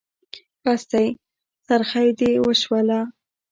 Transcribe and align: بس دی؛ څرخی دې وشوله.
بس 0.63 0.81
دی؛ 0.91 1.07
څرخی 1.67 2.09
دې 2.19 2.31
وشوله. 2.45 2.99